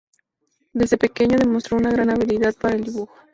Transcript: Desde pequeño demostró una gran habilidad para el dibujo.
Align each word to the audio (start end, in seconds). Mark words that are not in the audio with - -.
Desde 0.73 0.97
pequeño 0.97 1.37
demostró 1.37 1.77
una 1.77 1.91
gran 1.91 2.09
habilidad 2.09 2.55
para 2.59 2.73
el 2.75 2.85
dibujo. 2.85 3.13